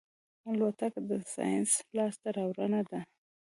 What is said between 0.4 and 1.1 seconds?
الوتکه